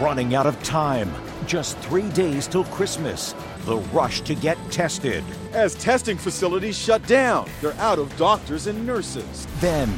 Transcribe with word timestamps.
Running 0.00 0.34
out 0.34 0.46
of 0.46 0.62
time. 0.62 1.10
Just 1.46 1.78
three 1.78 2.10
days 2.10 2.46
till 2.46 2.64
Christmas. 2.64 3.34
The 3.60 3.78
rush 3.78 4.20
to 4.22 4.34
get 4.34 4.58
tested. 4.70 5.24
As 5.52 5.74
testing 5.76 6.18
facilities 6.18 6.76
shut 6.76 7.06
down, 7.06 7.48
they're 7.62 7.72
out 7.74 7.98
of 7.98 8.14
doctors 8.18 8.66
and 8.66 8.86
nurses. 8.86 9.46
Then, 9.58 9.90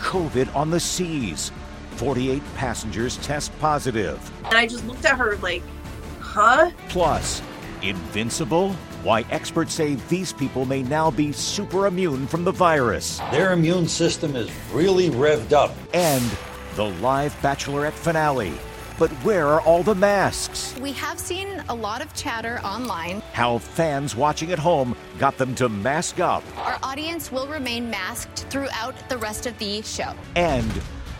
COVID 0.00 0.54
on 0.54 0.70
the 0.70 0.78
seas. 0.78 1.52
48 1.92 2.42
passengers 2.54 3.16
test 3.18 3.58
positive. 3.58 4.30
And 4.44 4.58
I 4.58 4.66
just 4.66 4.86
looked 4.86 5.06
at 5.06 5.16
her 5.16 5.36
like, 5.38 5.62
huh? 6.20 6.70
Plus, 6.90 7.40
invincible? 7.80 8.74
Why 9.02 9.24
experts 9.30 9.72
say 9.72 9.94
these 10.10 10.34
people 10.34 10.66
may 10.66 10.82
now 10.82 11.10
be 11.10 11.32
super 11.32 11.86
immune 11.86 12.26
from 12.26 12.44
the 12.44 12.52
virus. 12.52 13.20
Their 13.30 13.54
immune 13.54 13.88
system 13.88 14.36
is 14.36 14.50
really 14.70 15.08
revved 15.08 15.52
up. 15.52 15.74
And 15.94 16.30
the 16.74 16.90
live 17.00 17.34
Bachelorette 17.40 17.94
finale. 17.94 18.52
But 18.98 19.10
where 19.24 19.46
are 19.48 19.60
all 19.60 19.82
the 19.82 19.94
masks? 19.94 20.74
We 20.80 20.92
have 20.92 21.18
seen 21.18 21.62
a 21.68 21.74
lot 21.74 22.00
of 22.00 22.14
chatter 22.14 22.60
online. 22.64 23.20
How 23.32 23.58
fans 23.58 24.16
watching 24.16 24.52
at 24.52 24.58
home 24.58 24.96
got 25.18 25.36
them 25.36 25.54
to 25.56 25.68
mask 25.68 26.18
up. 26.18 26.42
Our 26.56 26.78
audience 26.82 27.30
will 27.30 27.46
remain 27.46 27.90
masked 27.90 28.46
throughout 28.48 28.94
the 29.10 29.18
rest 29.18 29.44
of 29.46 29.58
the 29.58 29.82
show. 29.82 30.14
And 30.34 30.70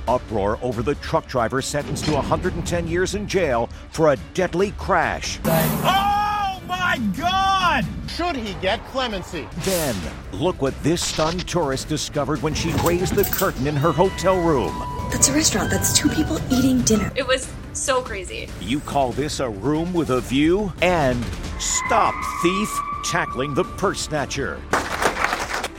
uproar 0.08 0.58
over 0.62 0.82
the 0.82 0.94
truck 0.96 1.26
driver 1.26 1.60
sentenced 1.60 2.06
to 2.06 2.12
110 2.12 2.88
years 2.88 3.14
in 3.14 3.28
jail 3.28 3.68
for 3.90 4.12
a 4.12 4.16
deadly 4.32 4.70
crash. 4.78 5.38
Oh 5.44 6.62
my 6.66 6.98
God! 7.14 7.84
Should 8.08 8.36
he 8.36 8.54
get 8.62 8.82
clemency? 8.86 9.46
Then, 9.58 9.94
look 10.32 10.62
what 10.62 10.80
this 10.82 11.04
stunned 11.04 11.46
tourist 11.46 11.88
discovered 11.88 12.40
when 12.40 12.54
she 12.54 12.72
raised 12.84 13.14
the 13.14 13.24
curtain 13.24 13.66
in 13.66 13.76
her 13.76 13.92
hotel 13.92 14.40
room. 14.40 14.95
That's 15.10 15.28
a 15.28 15.32
restaurant. 15.32 15.70
That's 15.70 15.96
two 15.96 16.08
people 16.08 16.38
eating 16.52 16.80
dinner. 16.82 17.12
It 17.14 17.26
was 17.26 17.50
so 17.72 18.02
crazy. 18.02 18.48
You 18.60 18.80
call 18.80 19.12
this 19.12 19.40
a 19.40 19.48
room 19.48 19.92
with 19.92 20.10
a 20.10 20.20
view? 20.20 20.72
And 20.82 21.24
stop 21.58 22.14
thief 22.42 22.68
tackling 23.04 23.54
the 23.54 23.64
purse 23.64 24.00
snatcher. 24.00 24.60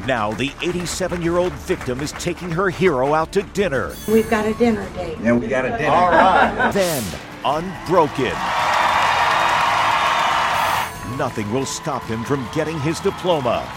Now, 0.06 0.32
the 0.32 0.52
87 0.62 1.22
year 1.22 1.38
old 1.38 1.52
victim 1.54 2.00
is 2.00 2.14
taking 2.14 2.50
her 2.50 2.70
hero 2.70 3.14
out 3.14 3.34
to 3.34 3.44
dinner. 3.44 3.94
We've 4.08 4.30
got 4.30 4.46
a 4.46 4.54
dinner 4.54 4.88
date. 4.92 5.18
Yeah, 5.22 5.34
we 5.34 5.48
got 5.48 5.66
a 5.66 5.70
dinner. 5.70 5.90
All 5.90 6.12
right. 6.12 6.72
Then, 6.74 7.04
unbroken. 7.44 8.34
Nothing 11.18 11.52
will 11.52 11.66
stop 11.66 12.04
him 12.04 12.24
from 12.24 12.48
getting 12.54 12.80
his 12.80 13.00
diploma. 13.00 13.68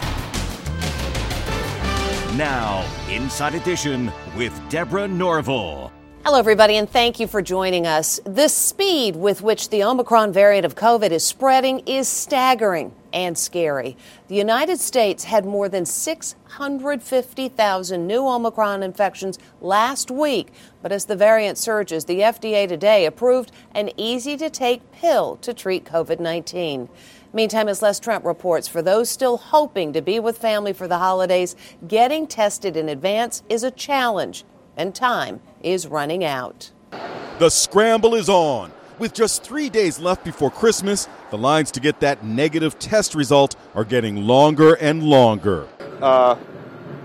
Now, 2.37 2.87
Inside 3.11 3.57
Edition 3.57 4.13
with 4.37 4.53
Deborah 4.69 5.09
Norville. 5.09 5.91
Hello, 6.25 6.39
everybody, 6.39 6.77
and 6.77 6.89
thank 6.89 7.19
you 7.19 7.27
for 7.27 7.43
joining 7.43 7.89
us. 7.89 8.21
The 8.25 8.47
speed 8.47 9.17
with 9.17 9.43
which 9.43 9.71
the 9.71 9.83
Omicron 9.83 10.33
variant 10.33 10.65
of 10.65 10.77
COVID 10.77 11.11
is 11.11 11.25
spreading 11.25 11.81
is 11.87 12.07
staggering 12.07 12.95
and 13.13 13.37
scary. 13.37 13.97
The 14.29 14.37
United 14.37 14.79
States 14.79 15.25
had 15.25 15.45
more 15.45 15.69
than 15.69 15.85
650,000 15.85 18.07
new 18.07 18.29
Omicron 18.29 18.85
infections 18.85 19.41
last 19.61 20.13
week. 20.13 20.53
But 20.83 20.93
as 20.93 21.07
the 21.07 21.17
variant 21.17 21.59
surges, 21.59 22.05
the 22.05 22.21
FDA 22.21 22.69
today 22.69 23.07
approved 23.07 23.51
an 23.75 23.91
easy 23.97 24.37
to 24.37 24.51
take 24.51 24.93
pill 24.93 25.35
to 25.39 25.53
treat 25.53 25.85
COVID 25.85 26.21
19. 26.21 26.89
Meantime, 27.33 27.69
as 27.69 27.81
Les 27.81 28.01
Trent 28.01 28.25
reports, 28.25 28.67
for 28.67 28.83
those 28.83 29.09
still 29.09 29.37
hoping 29.37 29.93
to 29.93 30.03
be 30.03 30.19
with 30.19 30.37
family 30.37 30.73
for 30.73 30.89
the 30.89 30.99
holidays, 30.99 31.55
getting 31.87 32.27
tested 32.27 32.77
in 32.77 32.89
advance 32.89 33.45
is 33.49 33.63
a 33.63 33.71
challenge, 33.71 34.45
and 34.77 34.93
time 34.97 35.41
is 35.63 35.87
running 35.87 36.25
out. 36.25 36.73
The 37.39 37.49
scramble 37.49 38.17
is 38.17 38.29
on. 38.29 38.73
With 38.99 39.15
just 39.15 39.45
three 39.45 39.71
days 39.71 40.01
left 40.01 40.25
before 40.25 40.51
Christmas, 40.51 41.09
the 41.31 41.39
lines 41.39 41.71
to 41.71 41.81
get 41.81 42.01
that 42.01 42.25
negative 42.25 42.81
test 42.81 43.15
result 43.15 43.55
are 43.77 43.85
getting 43.85 44.27
longer 44.27 44.75
and 44.75 45.05
longer. 45.05 45.69
Uh, 46.03 46.35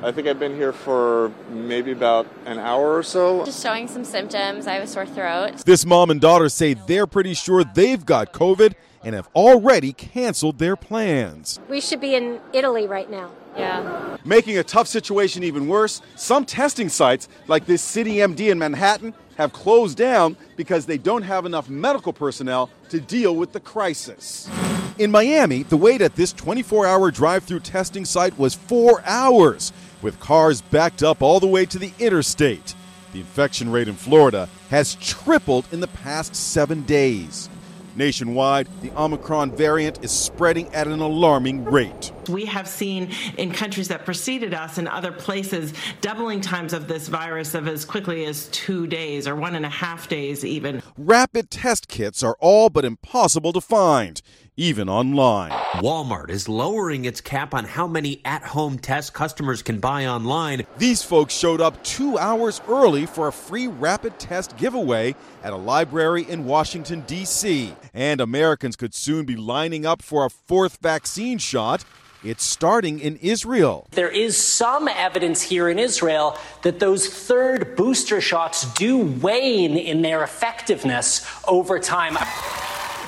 I 0.06 0.12
think 0.12 0.28
I've 0.28 0.38
been 0.38 0.56
here 0.56 0.72
for 0.72 1.32
maybe 1.50 1.92
about 1.92 2.28
an 2.46 2.60
hour 2.60 2.96
or 2.96 3.02
so. 3.02 3.44
Just 3.44 3.64
showing 3.64 3.88
some 3.88 4.06
symptoms. 4.06 4.68
I 4.68 4.74
have 4.76 4.84
a 4.84 4.88
sore 4.88 5.08
throat. 5.08 5.66
This 5.66 5.84
mom 5.84 6.12
and 6.12 6.22
daughter 6.22 6.48
say 6.48 6.76
they're 6.76 7.08
pretty 7.08 7.34
sure 7.34 7.64
they've 7.64 8.06
got 8.06 8.32
COVID 8.32 8.76
and 9.04 9.16
have 9.16 9.28
already 9.34 9.94
canceled 9.94 10.60
their 10.60 10.76
plans. 10.76 11.60
We 11.70 11.82
should 11.82 12.00
be 12.02 12.14
in 12.14 12.40
Italy 12.54 12.86
right 12.86 13.10
now. 13.10 13.32
Yeah. 13.58 14.18
Making 14.24 14.60
a 14.60 14.64
tough 14.64 14.88
situation 14.88 15.42
even 15.42 15.68
worse, 15.68 16.04
some 16.16 16.46
testing 16.46 16.90
sites, 16.90 17.28
like 17.48 17.66
this 17.66 17.82
City 17.82 18.18
MD 18.18 18.52
in 18.52 18.60
Manhattan, 18.60 19.16
have 19.38 19.54
closed 19.54 19.98
down 19.98 20.38
because 20.56 20.86
they 20.86 21.00
don't 21.00 21.24
have 21.24 21.48
enough 21.48 21.68
medical 21.68 22.14
personnel 22.14 22.70
to 22.96 23.02
deal 23.02 23.36
with 23.36 23.52
the 23.52 23.60
crisis. 23.60 24.50
In 24.98 25.12
Miami, 25.12 25.64
the 25.64 25.76
wait 25.76 26.02
at 26.02 26.16
this 26.16 26.32
24 26.32 26.88
hour 26.88 27.12
drive 27.12 27.44
through 27.44 27.60
testing 27.60 28.06
site 28.06 28.38
was 28.40 28.56
four 28.56 29.02
hours, 29.06 29.74
with 30.02 30.20
cars 30.22 30.62
backed 30.62 31.04
up 31.04 31.22
all 31.22 31.42
the 31.42 31.48
way 31.48 31.66
to 31.66 31.78
the 31.78 31.92
interstate. 32.00 32.74
The 33.12 33.20
infection 33.20 33.70
rate 33.70 33.90
in 33.90 33.96
Florida 33.96 34.48
has 34.70 34.96
tripled 34.96 35.68
in 35.74 35.82
the 35.82 35.88
past 35.88 36.36
seven 36.36 36.84
days. 36.84 37.50
Nationwide, 37.98 38.70
the 38.82 38.92
Omicron 38.98 39.52
variant 39.52 40.04
is 40.04 40.12
spreading 40.12 40.74
at 40.74 40.88
an 40.88 41.02
alarming 41.02 41.66
rate. 41.66 42.14
We 42.30 42.46
have 42.46 42.68
seen 42.68 43.12
in 43.38 43.52
countries 43.52 43.88
that 43.90 44.06
preceded 44.06 44.54
us 44.54 44.78
and 44.78 44.88
other 44.88 45.12
places 45.12 45.74
doubling 46.02 46.42
times 46.42 46.74
of 46.74 46.88
this 46.88 47.08
virus 47.08 47.54
of 47.54 47.68
as 47.68 47.86
quickly 47.86 48.26
as 48.26 48.48
two 48.50 48.88
days 48.88 49.28
or 49.28 49.36
one 49.36 49.56
and 49.56 49.66
a 49.66 49.70
half 49.70 50.08
days, 50.08 50.44
even. 50.44 50.82
Rapid 50.98 51.50
test 51.50 51.88
kits 51.88 52.24
are 52.24 52.38
all 52.40 52.70
but 52.70 52.86
impossible 52.86 53.54
to 53.54 53.62
find, 53.62 54.22
even 54.58 54.90
online. 54.90 55.52
Walmart 55.82 56.30
is 56.30 56.48
lowering 56.48 57.06
its 57.06 57.20
cap 57.22 57.54
on 57.54 57.66
how 57.66 57.88
many 57.88 58.22
at 58.24 58.44
home 58.44 58.78
tests 58.80 59.10
customers 59.10 59.62
can 59.62 59.80
buy 59.80 60.06
online. 60.06 60.66
These 60.78 61.04
folks 61.04 61.34
showed 61.34 61.60
up 61.60 61.84
two 61.84 62.18
hours 62.18 62.62
early 62.68 63.06
for 63.06 63.28
a 63.28 63.34
free 63.34 63.68
rapid 63.68 64.18
test 64.20 64.56
giveaway 64.58 65.16
at 65.44 65.54
a 65.54 65.58
library 65.58 66.24
in 66.24 66.46
Washington, 66.46 67.02
D.C. 67.02 67.76
And 67.94 68.22
Americans 68.22 68.76
could 68.76 68.94
soon 68.94 69.26
be 69.26 69.36
lining 69.36 69.86
up 69.86 70.02
for 70.02 70.26
a 70.26 70.30
fourth 70.30 70.78
vaccine 70.82 71.38
shot. 71.38 71.84
It's 72.26 72.44
starting 72.44 73.00
in 73.00 73.18
Israel. 73.18 73.86
There 73.92 74.10
is 74.10 74.36
some 74.36 74.88
evidence 74.88 75.44
here 75.44 75.70
in 75.70 75.78
Israel 75.78 76.40
that 76.64 76.80
those 76.80 77.08
third 77.08 77.76
booster 77.76 78.20
shots 78.20 78.74
do 78.74 78.98
wane 78.98 79.78
in 79.78 80.02
their 80.02 80.24
effectiveness 80.24 81.24
over 81.48 81.78
time. 81.78 82.18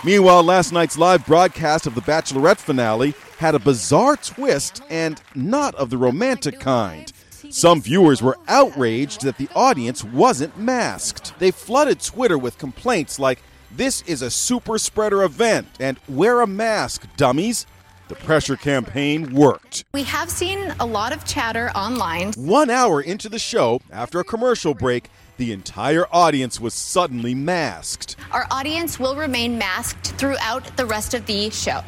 Meanwhile, 0.04 0.44
last 0.44 0.72
night's 0.72 1.00
live 1.00 1.26
broadcast 1.26 1.88
of 1.88 1.96
the 1.96 2.02
Bachelorette 2.02 2.60
finale 2.60 3.16
had 3.40 3.56
a 3.56 3.60
bizarre 3.60 4.18
twist 4.18 4.84
and 4.88 5.20
not 5.34 5.74
of 5.74 5.90
the 5.90 5.98
romantic 5.98 6.60
kind. 6.60 7.12
Some 7.50 7.82
viewers 7.82 8.22
were 8.22 8.38
outraged 8.48 9.24
that 9.24 9.40
the 9.40 9.50
audience 9.56 10.04
wasn't 10.04 10.60
masked. 10.60 11.34
They 11.40 11.50
flooded 11.50 12.02
Twitter 12.02 12.38
with 12.38 12.60
complaints 12.60 13.18
like, 13.18 13.42
This 13.72 14.04
is 14.04 14.22
a 14.22 14.30
super 14.30 14.78
spreader 14.78 15.24
event, 15.24 15.68
and 15.80 16.00
wear 16.08 16.42
a 16.42 16.48
mask, 16.48 17.08
dummies. 17.18 17.66
The 18.08 18.16
pressure 18.16 18.56
campaign 18.56 19.34
worked. 19.34 19.84
We 19.94 20.04
have 20.04 20.30
seen 20.30 20.74
a 20.80 20.86
lot 20.86 21.12
of 21.12 21.26
chatter 21.26 21.70
online. 21.72 22.32
One 22.34 22.70
hour 22.70 23.02
into 23.02 23.28
the 23.28 23.40
show, 23.40 23.82
after 23.92 24.22
a 24.22 24.24
commercial 24.24 24.74
break, 24.74 25.10
the 25.36 25.52
entire 25.52 26.06
audience 26.12 26.60
was 26.60 26.74
suddenly 26.74 27.36
masked. 27.36 28.16
Our 28.32 28.48
audience 28.50 28.98
will 28.98 29.18
remain 29.18 29.58
masked 29.58 30.14
throughout 30.14 30.78
the 30.78 30.86
rest 30.86 31.14
of 31.14 31.26
the 31.26 31.50
show. 31.50 31.82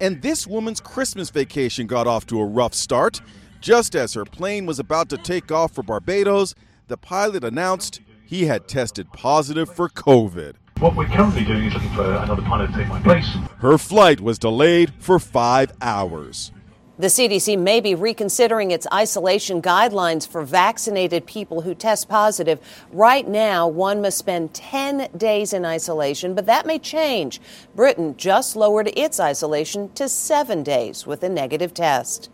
And 0.00 0.20
this 0.20 0.46
woman's 0.46 0.80
Christmas 0.80 1.30
vacation 1.30 1.86
got 1.86 2.06
off 2.06 2.26
to 2.26 2.40
a 2.40 2.44
rough 2.44 2.74
start. 2.74 3.22
Just 3.62 3.96
as 3.96 4.12
her 4.12 4.26
plane 4.26 4.66
was 4.66 4.78
about 4.78 5.08
to 5.08 5.16
take 5.16 5.50
off 5.50 5.72
for 5.72 5.82
Barbados, 5.82 6.54
the 6.88 6.98
pilot 6.98 7.42
announced 7.42 8.02
he 8.26 8.44
had 8.44 8.68
tested 8.68 9.10
positive 9.12 9.74
for 9.74 9.88
COVID. 9.88 10.56
What 10.80 10.96
we're 10.96 11.06
currently 11.06 11.44
doing 11.44 11.64
is 11.66 11.74
looking 11.74 11.90
for 11.90 12.14
another 12.14 12.42
pilot 12.42 12.72
to 12.72 12.78
take 12.78 12.88
my 12.88 13.00
place. 13.00 13.28
Her 13.58 13.78
flight 13.78 14.20
was 14.20 14.40
delayed 14.40 14.92
for 14.98 15.20
five 15.20 15.72
hours. 15.80 16.50
The 16.98 17.06
CDC 17.06 17.56
may 17.58 17.80
be 17.80 17.94
reconsidering 17.94 18.72
its 18.72 18.86
isolation 18.92 19.62
guidelines 19.62 20.26
for 20.26 20.42
vaccinated 20.42 21.26
people 21.26 21.60
who 21.60 21.74
test 21.74 22.08
positive. 22.08 22.58
Right 22.92 23.26
now, 23.26 23.68
one 23.68 24.02
must 24.02 24.18
spend 24.18 24.52
10 24.52 25.10
days 25.16 25.52
in 25.52 25.64
isolation, 25.64 26.34
but 26.34 26.46
that 26.46 26.66
may 26.66 26.80
change. 26.80 27.40
Britain 27.76 28.16
just 28.16 28.56
lowered 28.56 28.90
its 28.96 29.20
isolation 29.20 29.92
to 29.94 30.08
seven 30.08 30.64
days 30.64 31.06
with 31.06 31.22
a 31.22 31.28
negative 31.28 31.72
test. 31.72 32.30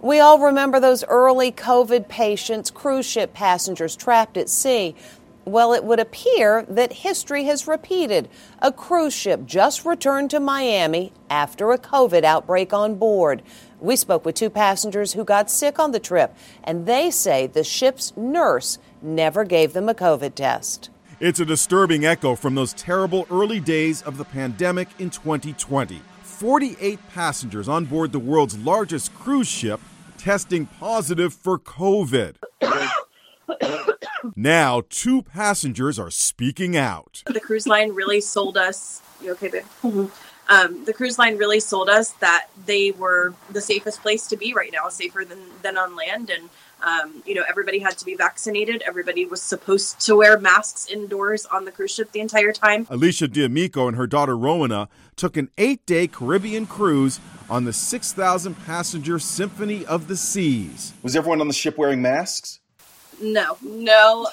We 0.00 0.20
all 0.20 0.38
remember 0.38 0.78
those 0.78 1.02
early 1.04 1.50
COVID 1.50 2.06
patients, 2.08 2.70
cruise 2.70 3.04
ship 3.04 3.34
passengers 3.34 3.96
trapped 3.96 4.36
at 4.36 4.48
sea. 4.48 4.94
Well, 5.48 5.72
it 5.72 5.82
would 5.82 5.98
appear 5.98 6.66
that 6.68 6.92
history 6.92 7.44
has 7.44 7.66
repeated. 7.66 8.28
A 8.58 8.70
cruise 8.70 9.14
ship 9.14 9.46
just 9.46 9.86
returned 9.86 10.28
to 10.30 10.40
Miami 10.40 11.10
after 11.30 11.72
a 11.72 11.78
COVID 11.78 12.22
outbreak 12.22 12.74
on 12.74 12.96
board. 12.96 13.42
We 13.80 13.96
spoke 13.96 14.26
with 14.26 14.34
two 14.34 14.50
passengers 14.50 15.14
who 15.14 15.24
got 15.24 15.50
sick 15.50 15.78
on 15.78 15.92
the 15.92 16.00
trip, 16.00 16.36
and 16.62 16.84
they 16.84 17.10
say 17.10 17.46
the 17.46 17.64
ship's 17.64 18.12
nurse 18.14 18.78
never 19.00 19.42
gave 19.44 19.72
them 19.72 19.88
a 19.88 19.94
COVID 19.94 20.34
test. 20.34 20.90
It's 21.18 21.40
a 21.40 21.46
disturbing 21.46 22.04
echo 22.04 22.34
from 22.34 22.54
those 22.54 22.74
terrible 22.74 23.26
early 23.30 23.58
days 23.58 24.02
of 24.02 24.18
the 24.18 24.26
pandemic 24.26 24.88
in 24.98 25.08
2020. 25.08 26.02
48 26.24 26.98
passengers 27.08 27.70
on 27.70 27.86
board 27.86 28.12
the 28.12 28.18
world's 28.18 28.58
largest 28.58 29.14
cruise 29.14 29.48
ship 29.48 29.80
testing 30.18 30.66
positive 30.66 31.32
for 31.32 31.58
COVID. 31.58 32.34
now, 34.38 34.82
two 34.88 35.22
passengers 35.22 35.98
are 35.98 36.12
speaking 36.12 36.76
out. 36.76 37.24
The 37.26 37.40
cruise 37.40 37.66
line 37.66 37.92
really 37.92 38.20
sold 38.20 38.56
us. 38.56 39.02
You 39.20 39.32
okay, 39.32 39.48
babe? 39.48 39.64
Mm-hmm. 39.82 40.06
Um, 40.48 40.84
the 40.84 40.92
cruise 40.92 41.18
line 41.18 41.36
really 41.36 41.58
sold 41.58 41.90
us 41.90 42.12
that 42.20 42.46
they 42.64 42.92
were 42.92 43.34
the 43.50 43.60
safest 43.60 44.00
place 44.00 44.28
to 44.28 44.36
be 44.36 44.54
right 44.54 44.70
now, 44.72 44.88
safer 44.90 45.24
than, 45.24 45.40
than 45.62 45.76
on 45.76 45.96
land. 45.96 46.30
And, 46.30 46.48
um, 46.82 47.22
you 47.26 47.34
know, 47.34 47.42
everybody 47.48 47.80
had 47.80 47.98
to 47.98 48.04
be 48.04 48.14
vaccinated. 48.14 48.80
Everybody 48.86 49.26
was 49.26 49.42
supposed 49.42 49.98
to 50.06 50.14
wear 50.14 50.38
masks 50.38 50.86
indoors 50.86 51.44
on 51.46 51.64
the 51.64 51.72
cruise 51.72 51.94
ship 51.94 52.12
the 52.12 52.20
entire 52.20 52.52
time. 52.52 52.86
Alicia 52.88 53.26
D'Amico 53.26 53.88
and 53.88 53.96
her 53.96 54.06
daughter 54.06 54.36
Rowena 54.36 54.88
took 55.16 55.36
an 55.36 55.50
eight 55.58 55.84
day 55.84 56.06
Caribbean 56.06 56.66
cruise 56.66 57.18
on 57.50 57.64
the 57.64 57.72
6,000 57.72 58.54
passenger 58.64 59.18
Symphony 59.18 59.84
of 59.84 60.06
the 60.06 60.16
Seas. 60.16 60.94
Was 61.02 61.16
everyone 61.16 61.40
on 61.40 61.48
the 61.48 61.54
ship 61.54 61.76
wearing 61.76 62.00
masks? 62.00 62.60
No, 63.20 63.56
no. 63.62 64.28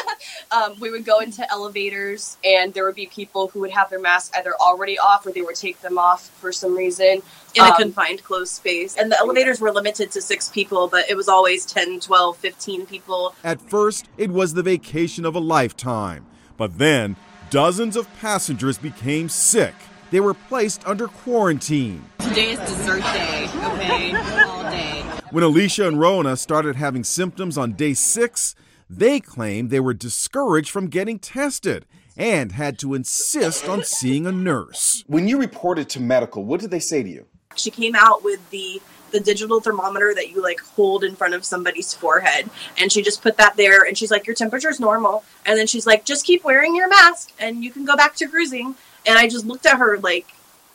um, 0.50 0.74
we 0.80 0.90
would 0.90 1.04
go 1.04 1.20
into 1.20 1.50
elevators, 1.50 2.36
and 2.44 2.74
there 2.74 2.84
would 2.84 2.94
be 2.94 3.06
people 3.06 3.48
who 3.48 3.60
would 3.60 3.70
have 3.70 3.90
their 3.90 4.00
masks 4.00 4.36
either 4.36 4.54
already 4.54 4.98
off 4.98 5.26
or 5.26 5.32
they 5.32 5.42
would 5.42 5.56
take 5.56 5.80
them 5.80 5.98
off 5.98 6.28
for 6.40 6.52
some 6.52 6.76
reason 6.76 7.22
in 7.54 7.62
um, 7.62 7.72
a 7.72 7.76
confined, 7.76 8.22
closed 8.22 8.52
space. 8.52 8.96
And 8.96 9.10
the 9.10 9.18
elevators 9.18 9.60
were 9.60 9.72
limited 9.72 10.10
to 10.12 10.20
six 10.20 10.48
people, 10.48 10.88
but 10.88 11.08
it 11.08 11.16
was 11.16 11.28
always 11.28 11.64
10, 11.64 12.00
12, 12.00 12.36
15 12.36 12.86
people. 12.86 13.34
At 13.42 13.60
first, 13.60 14.06
it 14.18 14.30
was 14.30 14.54
the 14.54 14.62
vacation 14.62 15.24
of 15.24 15.34
a 15.34 15.40
lifetime. 15.40 16.26
But 16.56 16.78
then, 16.78 17.16
dozens 17.50 17.96
of 17.96 18.12
passengers 18.16 18.78
became 18.78 19.28
sick. 19.28 19.74
They 20.10 20.20
were 20.20 20.34
placed 20.34 20.86
under 20.86 21.08
quarantine. 21.08 22.04
Today 22.18 22.52
is 22.52 22.58
dessert 22.60 23.02
day, 23.02 23.48
okay? 23.54 24.14
All 24.44 24.62
day. 24.62 24.95
When 25.32 25.42
Alicia 25.42 25.88
and 25.88 25.98
Rona 25.98 26.36
started 26.36 26.76
having 26.76 27.02
symptoms 27.02 27.58
on 27.58 27.72
day 27.72 27.94
six, 27.94 28.54
they 28.88 29.18
claimed 29.18 29.70
they 29.70 29.80
were 29.80 29.92
discouraged 29.92 30.70
from 30.70 30.86
getting 30.86 31.18
tested 31.18 31.84
and 32.16 32.52
had 32.52 32.78
to 32.78 32.94
insist 32.94 33.68
on 33.68 33.82
seeing 33.82 34.26
a 34.26 34.32
nurse. 34.32 35.02
When 35.08 35.26
you 35.26 35.36
reported 35.38 35.88
to 35.90 36.00
medical, 36.00 36.44
what 36.44 36.60
did 36.60 36.70
they 36.70 36.78
say 36.78 37.02
to 37.02 37.08
you? 37.08 37.26
She 37.56 37.72
came 37.72 37.96
out 37.96 38.22
with 38.22 38.48
the 38.50 38.80
the 39.10 39.20
digital 39.20 39.60
thermometer 39.60 40.12
that 40.14 40.30
you 40.30 40.42
like 40.42 40.60
hold 40.60 41.02
in 41.02 41.14
front 41.16 41.32
of 41.32 41.44
somebody's 41.44 41.94
forehead 41.94 42.50
and 42.76 42.90
she 42.90 43.02
just 43.02 43.22
put 43.22 43.36
that 43.36 43.56
there 43.56 43.84
and 43.84 43.96
she's 43.96 44.10
like 44.10 44.26
your 44.26 44.34
temperature's 44.34 44.80
normal 44.80 45.24
and 45.46 45.56
then 45.56 45.66
she's 45.66 45.86
like 45.86 46.04
just 46.04 46.26
keep 46.26 46.42
wearing 46.42 46.74
your 46.74 46.88
mask 46.88 47.32
and 47.38 47.62
you 47.62 47.70
can 47.70 47.84
go 47.84 47.96
back 47.96 48.16
to 48.16 48.26
cruising 48.26 48.74
and 49.06 49.16
I 49.16 49.28
just 49.28 49.46
looked 49.46 49.64
at 49.64 49.78
her 49.78 49.96
like 49.98 50.26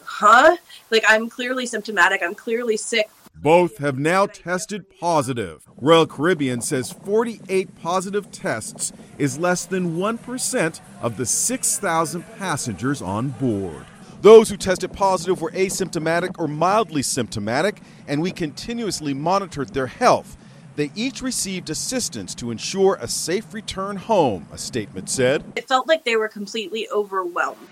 huh 0.03 0.55
like 0.89 1.03
I'm 1.09 1.29
clearly 1.29 1.65
symptomatic 1.65 2.23
I'm 2.23 2.33
clearly 2.33 2.77
sick 2.77 3.09
both 3.35 3.77
have 3.77 3.97
now 3.97 4.25
tested 4.25 4.89
positive. 4.99 5.67
Royal 5.77 6.05
Caribbean 6.05 6.61
says 6.61 6.91
48 6.91 7.75
positive 7.81 8.31
tests 8.31 8.93
is 9.17 9.39
less 9.39 9.65
than 9.65 9.97
1% 9.97 10.81
of 11.01 11.17
the 11.17 11.25
6,000 11.25 12.23
passengers 12.37 13.01
on 13.01 13.29
board. 13.29 13.85
Those 14.21 14.49
who 14.49 14.57
tested 14.57 14.93
positive 14.93 15.41
were 15.41 15.51
asymptomatic 15.51 16.37
or 16.37 16.47
mildly 16.47 17.01
symptomatic, 17.01 17.81
and 18.07 18.21
we 18.21 18.31
continuously 18.31 19.15
monitored 19.15 19.69
their 19.69 19.87
health. 19.87 20.37
They 20.75 20.91
each 20.95 21.21
received 21.21 21.69
assistance 21.69 22.35
to 22.35 22.51
ensure 22.51 22.97
a 23.01 23.07
safe 23.07 23.53
return 23.53 23.97
home, 23.97 24.47
a 24.51 24.57
statement 24.57 25.09
said. 25.09 25.43
It 25.55 25.67
felt 25.67 25.87
like 25.87 26.05
they 26.05 26.15
were 26.15 26.29
completely 26.29 26.87
overwhelmed. 26.89 27.67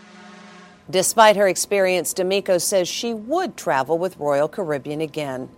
Despite 0.90 1.36
her 1.36 1.48
experience, 1.48 2.14
D'Amico 2.14 2.58
says 2.58 2.88
she 2.88 3.14
would 3.14 3.56
travel 3.56 3.98
with 3.98 4.18
Royal 4.18 4.48
Caribbean 4.48 5.02
again. 5.02 5.50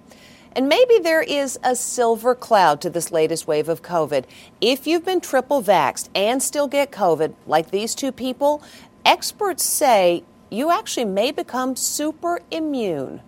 And 0.54 0.68
maybe 0.68 1.00
there 1.00 1.22
is 1.22 1.58
a 1.64 1.76
silver 1.76 2.36
cloud 2.36 2.82
to 2.82 2.90
this 2.90 3.12
latest 3.12 3.48
wave 3.48 3.70
of 3.70 3.82
COVID. 3.82 4.26
If 4.60 4.86
you've 4.86 5.06
been 5.06 5.22
triple 5.22 5.64
vaxxed 5.64 6.10
and 6.14 6.44
still 6.44 6.68
get 6.68 6.92
COVID, 6.92 7.34
like 7.48 7.72
these 7.72 7.96
two 7.96 8.12
people, 8.12 8.62
experts 9.06 9.64
say 9.64 10.24
you 10.50 10.70
actually 10.70 11.06
may 11.06 11.32
become 11.32 11.78
super 11.78 12.42
immune. 12.52 13.22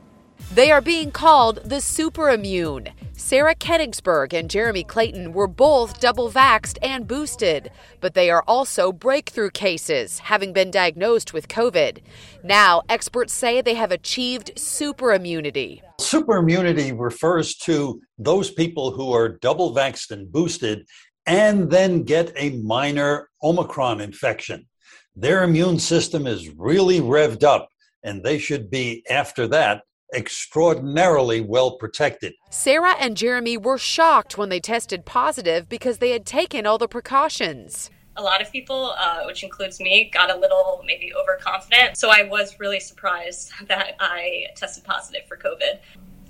They 0.51 0.71
are 0.71 0.81
being 0.81 1.11
called 1.11 1.61
the 1.63 1.81
super 1.81 2.29
immune. 2.29 2.89
Sarah 3.13 3.55
Kenningsberg 3.55 4.33
and 4.33 4.49
Jeremy 4.49 4.83
Clayton 4.83 5.33
were 5.33 5.47
both 5.47 5.99
double 5.99 6.29
vaxxed 6.29 6.77
and 6.81 7.07
boosted, 7.07 7.71
but 8.01 8.13
they 8.13 8.29
are 8.29 8.43
also 8.47 8.91
breakthrough 8.91 9.49
cases, 9.49 10.19
having 10.19 10.53
been 10.53 10.69
diagnosed 10.69 11.33
with 11.33 11.47
COVID. 11.47 11.99
Now, 12.43 12.83
experts 12.89 13.33
say 13.33 13.61
they 13.61 13.73
have 13.75 13.91
achieved 13.91 14.51
super 14.59 15.13
immunity. 15.13 15.81
Super 15.99 16.37
immunity 16.37 16.91
refers 16.91 17.55
to 17.59 18.01
those 18.19 18.51
people 18.51 18.91
who 18.91 19.13
are 19.13 19.29
double 19.29 19.73
vaxxed 19.73 20.11
and 20.11 20.31
boosted 20.31 20.85
and 21.25 21.71
then 21.71 22.03
get 22.03 22.31
a 22.35 22.51
minor 22.57 23.29
Omicron 23.41 24.01
infection. 24.01 24.67
Their 25.15 25.43
immune 25.43 25.79
system 25.79 26.27
is 26.27 26.49
really 26.49 26.99
revved 26.99 27.43
up, 27.43 27.69
and 28.03 28.23
they 28.23 28.37
should 28.37 28.69
be, 28.69 29.03
after 29.09 29.47
that, 29.47 29.83
extraordinarily 30.13 31.41
well 31.41 31.77
protected. 31.77 32.33
Sarah 32.49 32.95
and 32.99 33.17
Jeremy 33.17 33.57
were 33.57 33.77
shocked 33.77 34.37
when 34.37 34.49
they 34.49 34.59
tested 34.59 35.05
positive 35.05 35.67
because 35.69 35.97
they 35.97 36.11
had 36.11 36.25
taken 36.25 36.65
all 36.65 36.77
the 36.77 36.87
precautions. 36.87 37.89
A 38.15 38.21
lot 38.21 38.41
of 38.41 38.51
people, 38.51 38.93
uh, 38.97 39.23
which 39.25 39.43
includes 39.43 39.79
me, 39.79 40.11
got 40.13 40.29
a 40.29 40.37
little 40.37 40.83
maybe 40.85 41.11
overconfident. 41.15 41.97
So 41.97 42.09
I 42.09 42.23
was 42.23 42.59
really 42.59 42.79
surprised 42.79 43.51
that 43.67 43.95
I 43.99 44.45
tested 44.55 44.83
positive 44.83 45.21
for 45.27 45.37
COVID. 45.37 45.79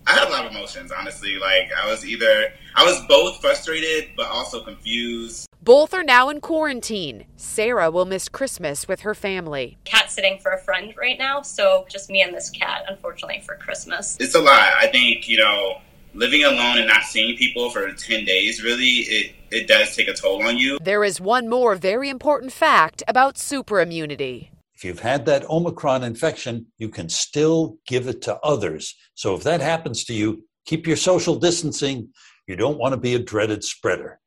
I 0.06 0.14
had 0.14 0.28
a 0.28 0.32
lot 0.32 0.46
of 0.46 0.52
emotions, 0.52 0.92
honestly. 0.92 1.38
Like, 1.40 1.72
I 1.74 1.90
was 1.90 2.06
either, 2.06 2.54
I 2.76 2.84
was 2.84 3.02
both 3.08 3.40
frustrated, 3.40 4.12
but 4.16 4.28
also 4.28 4.64
confused. 4.64 5.48
Both 5.62 5.94
are 5.94 6.04
now 6.04 6.30
in 6.30 6.42
quarantine. 6.42 7.26
Sarah 7.38 7.90
will 7.90 8.06
miss 8.06 8.28
Christmas 8.28 8.88
with 8.88 9.02
her 9.02 9.16
family. 9.16 9.78
Cat 9.86 10.12
sitting 10.12 10.40
for 10.40 10.52
a 10.52 10.60
friend 10.60 10.94
right 10.98 11.18
now, 11.18 11.42
so 11.42 11.86
just 11.90 12.10
me 12.10 12.22
and 12.22 12.34
this 12.34 12.50
cat, 12.50 12.84
unfortunately, 12.90 13.42
for 13.46 13.56
Christmas. 13.56 14.18
It's 14.20 14.36
a 14.36 14.42
lot. 14.42 14.74
I 14.78 14.88
think, 14.88 15.30
you 15.30 15.38
know, 15.38 15.82
living 16.14 16.44
alone 16.44 16.78
and 16.78 16.88
not 16.88 17.04
seeing 17.04 17.38
people 17.38 17.70
for 17.70 17.92
10 17.92 18.26
days 18.26 18.64
really, 18.64 18.86
it, 18.86 19.36
it 19.52 19.68
does 19.68 19.96
take 19.96 20.08
a 20.08 20.14
toll 20.14 20.44
on 20.44 20.58
you. 20.58 20.78
There 20.82 21.04
is 21.04 21.22
one 21.22 21.50
more 21.50 21.76
very 21.76 22.10
important 22.10 22.52
fact 22.52 23.04
about 23.08 23.38
super 23.38 23.80
immunity. 23.80 24.52
You've 24.84 25.00
had 25.00 25.26
that 25.26 25.50
Omicron 25.50 26.04
infection, 26.04 26.68
you 26.78 26.90
can 26.90 27.10
still 27.10 27.78
give 27.88 28.08
it 28.08 28.22
to 28.24 28.38
others. 28.40 28.96
So 29.16 29.36
if 29.36 29.44
that 29.44 29.62
happens 29.62 30.04
to 30.06 30.14
you, 30.14 30.44
keep 30.66 30.88
your 30.88 30.98
social 30.98 31.36
distancing. 31.36 32.10
You 32.48 32.56
don't 32.56 32.78
want 32.78 32.94
to 32.94 32.98
be 32.98 33.16
a 33.16 33.20
dreaded 33.20 33.64
spreader. 33.64 34.20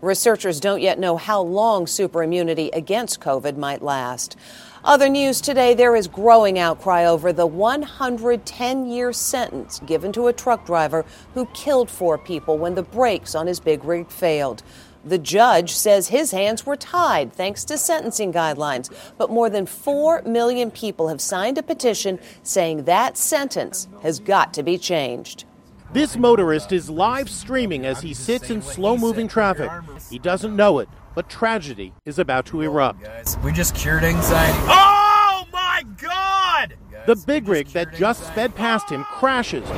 Researchers 0.00 0.60
don't 0.60 0.82
yet 0.82 0.98
know 0.98 1.16
how 1.16 1.40
long 1.40 1.86
superimmunity 1.86 2.68
against 2.74 3.20
COVID 3.20 3.56
might 3.56 3.80
last. 3.80 4.36
Other 4.84 5.08
news 5.08 5.40
today 5.40 5.72
there 5.72 5.96
is 5.96 6.08
growing 6.08 6.58
outcry 6.58 7.06
over 7.06 7.32
the 7.32 7.46
110 7.46 8.86
year 8.86 9.14
sentence 9.14 9.80
given 9.86 10.12
to 10.12 10.26
a 10.26 10.32
truck 10.34 10.66
driver 10.66 11.06
who 11.32 11.46
killed 11.54 11.88
four 11.88 12.18
people 12.18 12.58
when 12.58 12.74
the 12.74 12.82
brakes 12.82 13.34
on 13.34 13.46
his 13.46 13.60
big 13.60 13.82
rig 13.82 14.10
failed. 14.10 14.62
The 15.06 15.18
judge 15.18 15.74
says 15.74 16.08
his 16.08 16.30
hands 16.30 16.64
were 16.64 16.76
tied 16.76 17.32
thanks 17.32 17.62
to 17.64 17.76
sentencing 17.76 18.32
guidelines, 18.32 18.90
but 19.18 19.30
more 19.30 19.50
than 19.50 19.66
4 19.66 20.22
million 20.22 20.70
people 20.70 21.08
have 21.08 21.20
signed 21.20 21.58
a 21.58 21.62
petition 21.62 22.18
saying 22.42 22.84
that 22.84 23.18
sentence 23.18 23.86
has 24.02 24.18
got 24.18 24.54
to 24.54 24.62
be 24.62 24.78
changed. 24.78 25.44
This 25.92 26.16
motorist 26.16 26.72
is 26.72 26.88
live 26.88 27.28
streaming 27.28 27.84
as 27.84 28.00
he 28.00 28.14
sits 28.14 28.48
in 28.48 28.62
slow 28.62 28.96
moving 28.96 29.28
traffic. 29.28 29.70
He 30.10 30.18
doesn't 30.18 30.56
know 30.56 30.78
it, 30.78 30.88
but 31.14 31.28
tragedy 31.28 31.92
is 32.06 32.18
about 32.18 32.46
to 32.46 32.62
erupt. 32.62 33.06
We 33.44 33.52
just 33.52 33.74
cured 33.74 34.04
anxiety. 34.04 34.58
Oh 34.62 35.46
my 35.52 35.84
God! 35.98 36.74
The 37.06 37.16
big 37.16 37.46
rig 37.46 37.68
that 37.68 37.94
just 37.94 38.26
sped 38.26 38.54
past 38.54 38.88
him 38.88 39.04
crashes, 39.04 39.68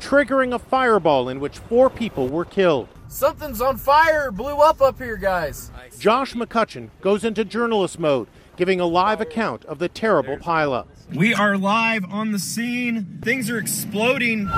triggering 0.00 0.52
a 0.52 0.58
fireball 0.58 1.28
in 1.28 1.38
which 1.38 1.58
four 1.58 1.88
people 1.88 2.28
were 2.28 2.44
killed. 2.44 2.88
Something's 3.12 3.60
on 3.60 3.76
fire, 3.76 4.32
blew 4.32 4.56
up 4.56 4.80
up 4.80 4.98
here, 4.98 5.18
guys. 5.18 5.70
Josh 5.98 6.32
McCutcheon 6.32 6.88
goes 7.02 7.24
into 7.24 7.44
journalist 7.44 7.98
mode, 7.98 8.26
giving 8.56 8.80
a 8.80 8.86
live 8.86 9.20
account 9.20 9.66
of 9.66 9.78
the 9.78 9.88
terrible 9.90 10.38
pileup. 10.38 10.86
We 11.14 11.34
are 11.34 11.58
live 11.58 12.06
on 12.06 12.32
the 12.32 12.38
scene. 12.38 13.18
Things 13.22 13.50
are 13.50 13.58
exploding. 13.58 14.48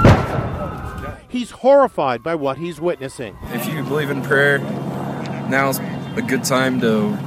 He's 1.29 1.51
horrified 1.51 2.23
by 2.23 2.37
what 2.37 2.59
he's 2.59 2.81
witnessing. 2.81 3.37
If 3.53 3.67
you 3.67 3.83
believe 3.83 4.09
in 4.09 4.23
prayer, 4.23 4.61
now's 5.51 5.81
a 6.17 6.23
good 6.25 6.45
time 6.45 6.81
to 6.81 7.19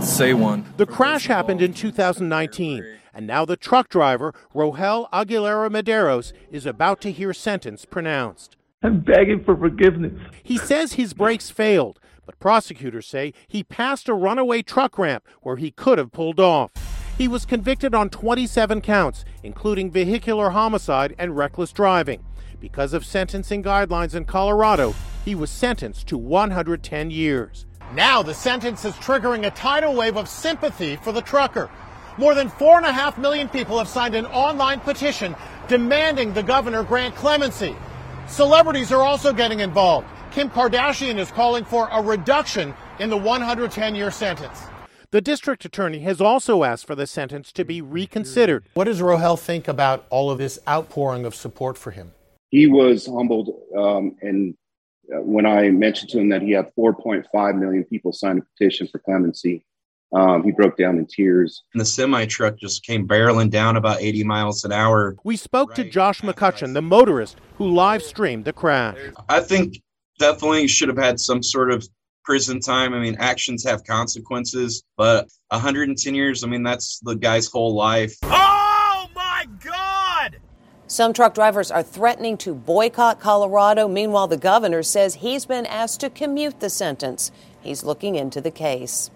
say 0.00 0.34
one. 0.34 0.72
The 0.76 0.86
crash 0.86 1.26
happened 1.26 1.60
in 1.62 1.74
2019, 1.74 2.86
and 3.12 3.26
now 3.26 3.44
the 3.44 3.56
truck 3.56 3.88
driver, 3.88 4.32
Rogel 4.54 5.10
Aguilera 5.10 5.68
Mederos, 5.68 6.32
is 6.52 6.64
about 6.64 7.00
to 7.00 7.10
hear 7.10 7.34
sentence 7.34 7.84
pronounced. 7.84 8.55
I'm 8.82 9.00
begging 9.00 9.42
for 9.42 9.56
forgiveness. 9.56 10.12
He 10.42 10.58
says 10.58 10.92
his 10.92 11.14
brakes 11.14 11.50
failed, 11.50 11.98
but 12.26 12.38
prosecutors 12.38 13.06
say 13.06 13.32
he 13.48 13.64
passed 13.64 14.08
a 14.08 14.14
runaway 14.14 14.62
truck 14.62 14.98
ramp 14.98 15.26
where 15.40 15.56
he 15.56 15.70
could 15.70 15.98
have 15.98 16.12
pulled 16.12 16.38
off. 16.38 16.70
He 17.16 17.26
was 17.26 17.46
convicted 17.46 17.94
on 17.94 18.10
27 18.10 18.82
counts, 18.82 19.24
including 19.42 19.90
vehicular 19.90 20.50
homicide 20.50 21.14
and 21.18 21.36
reckless 21.36 21.72
driving. 21.72 22.24
Because 22.60 22.92
of 22.92 23.06
sentencing 23.06 23.62
guidelines 23.62 24.14
in 24.14 24.26
Colorado, 24.26 24.94
he 25.24 25.34
was 25.34 25.50
sentenced 25.50 26.06
to 26.08 26.18
110 26.18 27.10
years. 27.10 27.66
Now 27.94 28.22
the 28.22 28.34
sentence 28.34 28.84
is 28.84 28.94
triggering 28.94 29.46
a 29.46 29.50
tidal 29.50 29.94
wave 29.94 30.18
of 30.18 30.28
sympathy 30.28 30.96
for 30.96 31.12
the 31.12 31.22
trucker. 31.22 31.70
More 32.18 32.34
than 32.34 32.50
4.5 32.50 33.18
million 33.18 33.48
people 33.48 33.78
have 33.78 33.88
signed 33.88 34.14
an 34.14 34.26
online 34.26 34.80
petition 34.80 35.34
demanding 35.66 36.34
the 36.34 36.42
governor 36.42 36.82
grant 36.82 37.14
clemency. 37.14 37.74
Celebrities 38.28 38.90
are 38.90 39.02
also 39.02 39.32
getting 39.32 39.60
involved. 39.60 40.06
Kim 40.32 40.50
Kardashian 40.50 41.16
is 41.16 41.30
calling 41.30 41.64
for 41.64 41.88
a 41.92 42.02
reduction 42.02 42.74
in 42.98 43.08
the 43.08 43.16
110 43.16 43.94
year 43.94 44.10
sentence. 44.10 44.62
The 45.12 45.20
district 45.20 45.64
attorney 45.64 46.00
has 46.00 46.20
also 46.20 46.64
asked 46.64 46.86
for 46.86 46.96
the 46.96 47.06
sentence 47.06 47.52
to 47.52 47.64
be 47.64 47.80
reconsidered. 47.80 48.64
What 48.74 48.84
does 48.84 49.00
Rogel 49.00 49.38
think 49.38 49.68
about 49.68 50.04
all 50.10 50.30
of 50.30 50.38
this 50.38 50.58
outpouring 50.68 51.24
of 51.24 51.34
support 51.34 51.78
for 51.78 51.92
him? 51.92 52.12
He 52.50 52.66
was 52.66 53.06
humbled, 53.06 53.50
um, 53.76 54.16
and 54.20 54.56
uh, 55.12 55.22
when 55.22 55.46
I 55.46 55.70
mentioned 55.70 56.10
to 56.10 56.18
him 56.18 56.28
that 56.30 56.42
he 56.42 56.50
had 56.50 56.74
4.5 56.74 57.58
million 57.58 57.84
people 57.84 58.12
sign 58.12 58.38
a 58.38 58.42
petition 58.42 58.88
for 58.88 58.98
clemency, 58.98 59.64
um, 60.12 60.44
he 60.44 60.52
broke 60.52 60.76
down 60.76 60.98
in 60.98 61.06
tears. 61.06 61.62
And 61.74 61.80
the 61.80 61.84
semi 61.84 62.26
truck 62.26 62.56
just 62.58 62.84
came 62.84 63.06
barreling 63.06 63.50
down 63.50 63.76
about 63.76 64.00
80 64.00 64.24
miles 64.24 64.64
an 64.64 64.72
hour. 64.72 65.16
We 65.24 65.36
spoke 65.36 65.74
to 65.74 65.84
Josh 65.84 66.20
McCutcheon, 66.20 66.74
the 66.74 66.82
motorist 66.82 67.36
who 67.56 67.68
live 67.68 68.02
streamed 68.02 68.44
the 68.44 68.52
crash. 68.52 68.96
I 69.28 69.40
think 69.40 69.80
definitely 70.18 70.68
should 70.68 70.88
have 70.88 70.98
had 70.98 71.20
some 71.20 71.42
sort 71.42 71.70
of 71.70 71.86
prison 72.24 72.60
time. 72.60 72.92
I 72.92 73.00
mean, 73.00 73.16
actions 73.18 73.64
have 73.64 73.84
consequences, 73.84 74.82
but 74.96 75.28
110 75.48 76.14
years, 76.14 76.42
I 76.42 76.48
mean, 76.48 76.62
that's 76.62 76.98
the 77.00 77.14
guy's 77.14 77.46
whole 77.46 77.74
life. 77.74 78.14
Oh 78.24 79.08
my 79.14 79.46
God! 79.62 80.38
Some 80.88 81.12
truck 81.12 81.34
drivers 81.34 81.70
are 81.70 81.82
threatening 81.82 82.36
to 82.38 82.54
boycott 82.54 83.20
Colorado. 83.20 83.88
Meanwhile, 83.88 84.28
the 84.28 84.36
governor 84.36 84.82
says 84.82 85.16
he's 85.16 85.46
been 85.46 85.66
asked 85.66 86.00
to 86.00 86.10
commute 86.10 86.60
the 86.60 86.70
sentence. 86.70 87.30
He's 87.60 87.84
looking 87.84 88.14
into 88.14 88.40
the 88.40 88.50
case. 88.50 89.10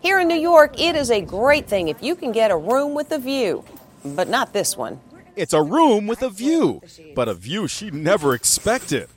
Here 0.00 0.20
in 0.20 0.28
New 0.28 0.38
York, 0.38 0.80
it 0.80 0.96
is 0.96 1.10
a 1.10 1.20
great 1.20 1.66
thing 1.66 1.88
if 1.88 2.02
you 2.02 2.14
can 2.14 2.32
get 2.32 2.50
a 2.50 2.56
room 2.56 2.94
with 2.94 3.12
a 3.12 3.18
view, 3.18 3.64
but 4.04 4.28
not 4.28 4.52
this 4.52 4.76
one. 4.76 5.00
It's 5.36 5.52
a 5.52 5.62
room 5.62 6.06
with 6.06 6.22
a 6.22 6.30
view, 6.30 6.80
but 7.14 7.28
a 7.28 7.34
view 7.34 7.68
she 7.68 7.90
never 7.90 8.34
expected. 8.34 9.08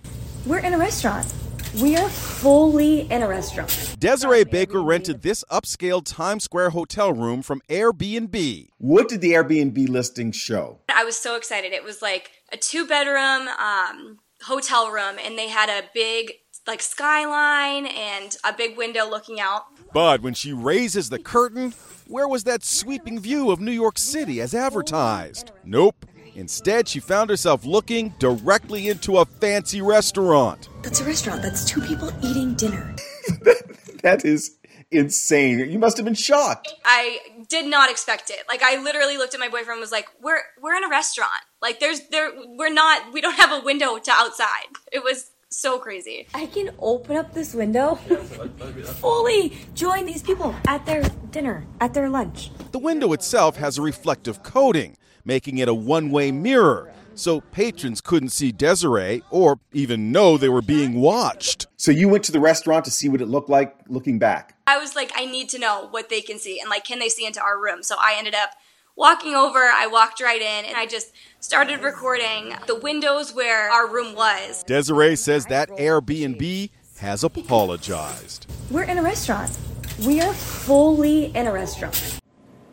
We're 0.46 0.60
in 0.60 0.74
a 0.74 0.78
restaurant. 0.78 1.34
We 1.82 1.96
are 1.96 2.10
fully 2.10 3.02
in 3.12 3.22
a 3.22 3.28
restaurant. 3.28 3.96
Desiree 4.00 4.44
Baker 4.44 4.82
rented 4.82 5.22
this 5.22 5.44
upscale 5.52 6.04
Times 6.04 6.44
Square 6.44 6.72
hotel 6.72 7.14
room 7.14 7.44
from 7.44 7.62
Airbnb. 7.70 8.70
What 8.80 9.08
did 9.08 9.22
the 9.22 9.34
Airbnb 9.34 9.88
listing 9.88 10.32
show? 10.32 10.80
I 10.90 11.04
was 11.04 11.16
so 11.16 11.36
excited. 11.36 11.72
It 11.72 11.84
was 11.84 12.02
like 12.02 12.32
a 12.52 12.58
two 12.58 12.88
bedroom 12.88 13.48
um, 13.60 14.18
hotel 14.42 14.90
room, 14.90 15.18
and 15.24 15.38
they 15.38 15.48
had 15.50 15.70
a 15.70 15.88
big 15.94 16.34
like 16.70 16.84
skyline 16.84 17.88
and 17.88 18.38
a 18.44 18.54
big 18.54 18.78
window 18.78 19.10
looking 19.10 19.40
out. 19.40 19.64
But 19.92 20.22
when 20.22 20.36
she 20.36 20.54
raises 20.54 21.10
the 21.10 21.18
curtain, 21.18 21.74
where 22.08 22.28
was 22.28 22.44
that 22.44 22.64
sweeping 22.64 23.20
view 23.20 23.50
of 23.50 23.60
New 23.60 23.72
York 23.72 23.98
City 23.98 24.40
as 24.40 24.54
advertised? 24.54 25.52
Nope. 25.66 26.06
Instead, 26.36 26.88
she 26.88 27.00
found 27.00 27.32
herself 27.32 27.66
looking 27.66 28.14
directly 28.20 28.88
into 28.88 29.18
a 29.18 29.26
fancy 29.26 29.82
restaurant. 29.82 30.70
That's 30.84 31.02
a 31.02 31.06
restaurant. 31.06 31.42
That's 31.42 31.66
two 31.66 31.82
people 31.82 32.12
eating 32.24 32.54
dinner. 32.54 32.96
that 34.04 34.22
is 34.24 34.58
insane. 34.92 35.72
You 35.72 35.80
must 35.80 35.98
have 35.98 36.06
been 36.06 36.14
shocked. 36.14 36.72
I 36.86 37.20
did 37.48 37.66
not 37.66 37.90
expect 37.90 38.30
it. 38.30 38.44
Like 38.48 38.62
I 38.62 38.82
literally 38.82 39.18
looked 39.18 39.34
at 39.34 39.40
my 39.40 39.50
boyfriend 39.50 39.72
and 39.72 39.82
was 39.82 39.92
like, 39.92 40.08
"We're 40.22 40.42
we're 40.62 40.76
in 40.76 40.84
a 40.84 40.90
restaurant. 40.90 41.32
Like 41.64 41.80
there's 41.80 42.08
there 42.10 42.30
we're 42.58 42.72
not 42.72 43.12
we 43.12 43.22
don't 43.22 43.38
have 43.40 43.52
a 43.52 43.66
window 43.66 43.98
to 43.98 44.12
outside." 44.12 44.68
It 44.92 45.04
was 45.04 45.32
so 45.50 45.80
crazy. 45.80 46.28
I 46.34 46.46
can 46.46 46.72
open 46.80 47.18
up 47.18 47.34
this 47.34 47.54
window, 47.54 47.96
fully 47.96 49.58
join 49.74 50.06
these 50.06 50.22
people 50.22 50.56
at 50.68 50.86
their 50.86 51.04
dinner, 51.32 51.66
at 51.82 51.94
their 51.94 52.10
lunch. 52.10 52.52
The 52.72 52.80
window 52.80 53.14
itself 53.14 53.58
has 53.58 53.78
a 53.78 53.82
reflective 53.82 54.44
coating, 54.44 54.98
making 55.26 55.58
it 55.58 55.68
a 55.68 55.74
one 55.74 56.12
way 56.12 56.32
mirror, 56.32 56.94
so 57.16 57.42
patrons 57.42 58.00
couldn't 58.00 58.30
see 58.30 58.52
Desiree 58.52 59.24
or 59.30 59.60
even 59.74 60.12
know 60.12 60.38
they 60.38 60.50
were 60.50 60.62
being 60.62 60.96
watched. 61.02 61.68
So 61.78 61.92
you 61.92 62.08
went 62.08 62.24
to 62.26 62.32
the 62.32 62.40
restaurant 62.40 62.86
to 62.86 62.92
see 62.92 63.10
what 63.10 63.22
it 63.22 63.28
looked 63.28 63.50
like 63.50 63.76
looking 63.88 64.20
back? 64.20 64.56
I 64.68 64.78
was 64.78 64.96
like, 64.96 65.12
I 65.16 65.26
need 65.26 65.50
to 65.50 65.60
know 65.60 65.88
what 65.90 66.10
they 66.10 66.22
can 66.22 66.40
see 66.40 66.60
and 66.60 66.70
like, 66.70 66.86
can 66.86 67.00
they 67.00 67.10
see 67.10 67.26
into 67.26 67.42
our 67.42 67.60
room? 67.60 67.84
So 67.84 67.96
I 68.00 68.16
ended 68.18 68.36
up 68.36 68.52
walking 68.96 69.36
over, 69.36 69.60
I 69.60 69.88
walked 69.88 70.22
right 70.22 70.42
in, 70.42 70.66
and 70.66 70.76
I 70.76 70.86
just 70.86 71.12
started 71.40 71.82
recording 71.82 72.56
the 72.68 72.76
windows 72.76 73.34
where 73.34 73.70
our 73.72 73.90
room 73.90 74.16
was. 74.16 74.64
Desiree 74.64 75.16
says 75.16 75.46
that 75.48 75.70
Airbnb 75.70 76.70
has 77.00 77.24
apologized. 77.24 78.46
We're 78.70 78.84
in 78.84 78.98
a 78.98 79.04
restaurant. 79.04 79.58
We 80.06 80.22
are 80.22 80.34
fully 80.34 81.26
in 81.36 81.48
a 81.48 81.52
restaurant. 81.52 82.20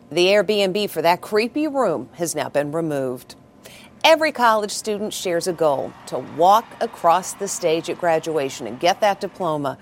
The 0.09 0.27
Airbnb 0.27 0.89
for 0.89 1.01
that 1.01 1.21
creepy 1.21 1.67
room 1.67 2.09
has 2.13 2.35
now 2.35 2.49
been 2.49 2.71
removed. 2.71 3.35
Every 4.03 4.31
college 4.31 4.71
student 4.71 5.13
shares 5.13 5.47
a 5.47 5.53
goal 5.53 5.91
to 6.07 6.19
walk 6.19 6.65
across 6.79 7.33
the 7.33 7.47
stage 7.47 7.89
at 7.89 7.99
graduation 7.99 8.67
and 8.67 8.79
get 8.79 9.01
that 9.01 9.19
diploma. 9.19 9.77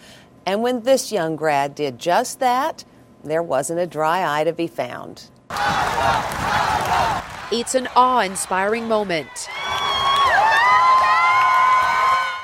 And 0.46 0.64
when 0.64 0.82
this 0.82 1.12
young 1.12 1.36
grad 1.36 1.76
did 1.76 2.00
just 2.00 2.40
that, 2.40 2.86
there 3.24 3.44
wasn't 3.44 3.80
a 3.80 3.88
dry 3.88 4.40
eye 4.40 4.44
to 4.44 4.54
be 4.54 4.68
found. 4.68 5.30
It's 7.52 7.76
an 7.76 7.88
awe 7.96 8.22
inspiring 8.22 8.88
moment. 8.88 9.50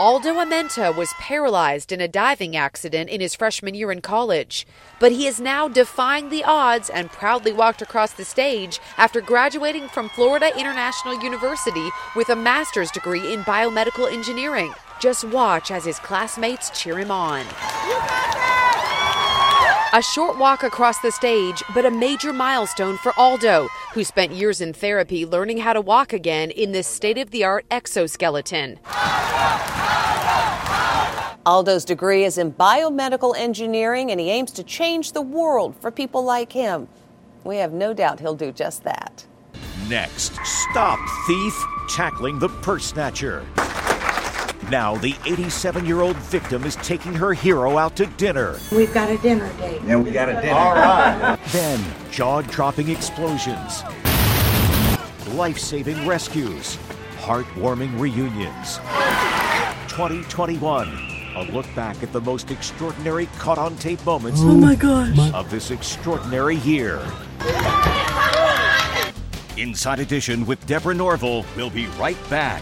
Aldo 0.02 0.34
Amenta 0.34 0.96
was 0.96 1.14
paralyzed 1.20 1.92
in 1.92 2.02
a 2.02 2.08
diving 2.08 2.56
accident 2.56 3.10
in 3.12 3.22
his 3.22 3.36
freshman 3.36 3.76
year 3.76 3.92
in 3.92 4.02
college, 4.02 4.66
but 5.00 5.12
he 5.12 5.28
is 5.28 5.40
now 5.40 5.68
defying 5.68 6.30
the 6.30 6.44
odds 6.44 6.90
and 6.90 7.12
proudly 7.12 7.54
walked 7.54 7.84
across 7.84 8.12
the 8.12 8.26
stage 8.26 8.80
after 8.98 9.22
graduating 9.22 9.88
from 9.90 10.10
Florida 10.10 10.58
International 10.58 11.22
University 11.22 11.88
with 12.16 12.30
a 12.30 12.36
master's 12.36 12.90
degree 12.90 13.32
in 13.32 13.42
biomedical 13.42 14.12
engineering. 14.12 14.74
Just 15.00 15.24
watch 15.24 15.70
as 15.70 15.86
his 15.86 16.00
classmates 16.00 16.72
cheer 16.72 16.98
him 16.98 17.12
on. 17.12 17.46
A 19.94 20.02
short 20.02 20.38
walk 20.38 20.64
across 20.64 21.00
the 21.00 21.12
stage, 21.12 21.62
but 21.74 21.86
a 21.86 21.92
major 21.92 22.32
milestone 22.32 22.96
for 22.96 23.12
Aldo, 23.18 23.68
who 23.94 24.06
spent 24.06 24.32
years 24.32 24.62
in 24.62 24.72
therapy 24.72 25.26
learning 25.26 25.58
how 25.58 25.74
to 25.74 25.82
walk 25.82 26.14
again 26.14 26.50
in 26.50 26.72
this 26.72 26.88
state 26.88 27.18
of 27.18 27.32
the 27.32 27.44
art 27.44 27.66
exoskeleton. 27.70 28.80
Aldo's 31.46 31.84
degree 31.84 32.24
is 32.24 32.38
in 32.38 32.54
biomedical 32.54 33.36
engineering, 33.36 34.12
and 34.12 34.20
he 34.22 34.30
aims 34.30 34.52
to 34.52 34.64
change 34.64 35.12
the 35.12 35.22
world 35.22 35.76
for 35.82 35.92
people 35.92 36.24
like 36.24 36.54
him. 36.54 36.88
We 37.44 37.58
have 37.58 37.74
no 37.74 37.94
doubt 37.94 38.22
he'll 38.22 38.34
do 38.34 38.54
just 38.54 38.86
that. 38.86 39.26
Next, 39.90 40.40
stop 40.46 41.00
thief 41.28 41.66
tackling 41.90 42.40
the 42.40 42.48
purse 42.48 42.86
snatcher. 42.86 43.46
Now, 44.72 44.96
the 44.96 45.14
87 45.26 45.86
year 45.86 46.00
old 46.00 46.16
victim 46.16 46.64
is 46.64 46.78
taking 46.78 47.14
her 47.14 47.34
hero 47.34 47.78
out 47.78 47.98
to 47.98 48.06
dinner. 48.06 48.58
We've 48.72 48.94
got 48.94 49.10
a 49.10 49.18
dinner 49.18 49.52
date. 49.58 49.82
Yeah, 49.86 49.98
we 49.98 50.12
got 50.12 50.30
a 50.30 50.36
dinner. 50.36 50.54
All 50.54 50.72
right. 50.76 51.38
then, 51.48 51.84
jaw 52.10 52.42
dropping 52.44 52.88
explosions, 52.88 53.84
life 55.36 55.60
saving 55.60 56.08
rescues, 56.08 56.78
heartwarming 57.18 58.00
reunions. 58.00 58.78
2021. 59.90 60.88
A 61.36 61.44
look 61.52 61.66
back 61.76 62.02
at 62.02 62.14
the 62.14 62.22
most 62.22 62.50
extraordinary 62.50 63.26
caught 63.40 63.58
on 63.58 63.76
tape 63.76 64.06
moments 64.06 64.40
Oh 64.42 64.56
my 64.56 64.76
gosh. 64.76 65.18
of 65.34 65.52
this 65.52 65.72
extraordinary 65.72 66.56
year. 66.58 67.02
Inside 69.58 70.00
Edition 70.00 70.46
with 70.46 70.66
Deborah 70.66 70.94
Norville 70.96 71.46
will 71.58 71.70
be 71.70 71.88
right 72.00 72.18
back. 72.30 72.62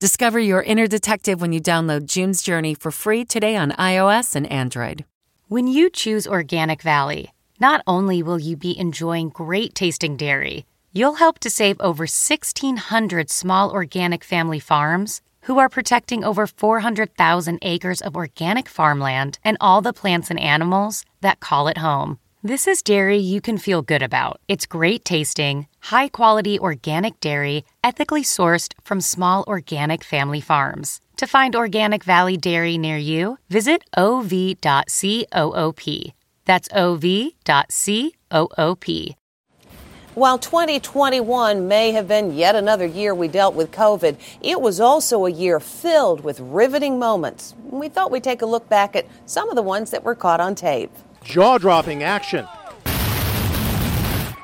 Discover 0.00 0.40
your 0.40 0.62
inner 0.62 0.86
detective 0.86 1.42
when 1.42 1.52
you 1.52 1.60
download 1.60 2.06
June's 2.06 2.42
Journey 2.42 2.72
for 2.72 2.90
free 2.90 3.22
today 3.22 3.54
on 3.54 3.72
iOS 3.72 4.34
and 4.34 4.50
Android. 4.50 5.04
When 5.48 5.66
you 5.66 5.90
choose 5.90 6.26
Organic 6.26 6.80
Valley, 6.80 7.34
not 7.60 7.82
only 7.86 8.22
will 8.22 8.38
you 8.38 8.56
be 8.56 8.78
enjoying 8.78 9.28
great 9.28 9.74
tasting 9.74 10.16
dairy, 10.16 10.64
you'll 10.90 11.16
help 11.16 11.38
to 11.40 11.50
save 11.50 11.78
over 11.80 12.04
1,600 12.04 13.28
small 13.28 13.70
organic 13.72 14.24
family 14.24 14.58
farms 14.58 15.20
who 15.42 15.58
are 15.58 15.68
protecting 15.68 16.24
over 16.24 16.46
400,000 16.46 17.58
acres 17.60 18.00
of 18.00 18.16
organic 18.16 18.70
farmland 18.70 19.38
and 19.44 19.58
all 19.60 19.82
the 19.82 19.92
plants 19.92 20.30
and 20.30 20.40
animals 20.40 21.04
that 21.20 21.40
call 21.40 21.68
it 21.68 21.76
home. 21.76 22.18
This 22.42 22.66
is 22.66 22.80
dairy 22.80 23.18
you 23.18 23.42
can 23.42 23.58
feel 23.58 23.82
good 23.82 24.00
about. 24.00 24.40
It's 24.48 24.64
great 24.64 25.04
tasting, 25.04 25.66
high 25.80 26.08
quality 26.08 26.58
organic 26.58 27.20
dairy, 27.20 27.66
ethically 27.84 28.22
sourced 28.22 28.72
from 28.82 29.02
small 29.02 29.44
organic 29.46 30.02
family 30.02 30.40
farms. 30.40 31.02
To 31.18 31.26
find 31.26 31.54
Organic 31.54 32.02
Valley 32.02 32.38
Dairy 32.38 32.78
near 32.78 32.96
you, 32.96 33.36
visit 33.50 33.82
ov.coop. 33.94 34.56
That's 36.46 36.68
ov.coop. 36.72 37.34
While 40.14 40.38
2021 40.38 41.68
may 41.68 41.92
have 41.92 42.08
been 42.08 42.34
yet 42.34 42.56
another 42.56 42.86
year 42.86 43.14
we 43.14 43.28
dealt 43.28 43.54
with 43.54 43.70
COVID, 43.70 44.16
it 44.40 44.62
was 44.62 44.80
also 44.80 45.26
a 45.26 45.30
year 45.30 45.60
filled 45.60 46.24
with 46.24 46.40
riveting 46.40 46.98
moments. 46.98 47.54
We 47.64 47.90
thought 47.90 48.10
we'd 48.10 48.24
take 48.24 48.40
a 48.40 48.46
look 48.46 48.66
back 48.70 48.96
at 48.96 49.06
some 49.26 49.50
of 49.50 49.56
the 49.56 49.62
ones 49.62 49.90
that 49.90 50.04
were 50.04 50.14
caught 50.14 50.40
on 50.40 50.54
tape 50.54 50.90
jaw 51.24 51.58
dropping 51.58 52.02
action, 52.02 52.46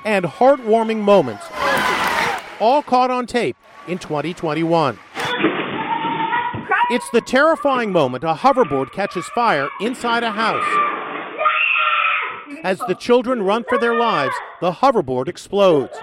and 0.04 0.25
heartwarming 0.25 0.99
moments, 0.99 1.45
all 2.61 2.83
caught 2.83 3.11
on 3.11 3.26
tape 3.26 3.56
in 3.88 3.99
2021. 3.99 4.99
It's 6.88 7.11
the 7.11 7.21
terrifying 7.21 7.90
moment 7.90 8.23
a 8.23 8.35
hoverboard 8.35 8.92
catches 8.92 9.26
fire 9.28 9.68
inside 9.80 10.23
a 10.23 10.30
house. 10.30 10.64
As 12.62 12.78
the 12.87 12.95
children 12.95 13.42
run 13.42 13.64
for 13.68 13.76
their 13.78 13.95
lives, 13.95 14.35
the 14.61 14.73
hoverboard 14.73 15.28
explodes. 15.28 15.99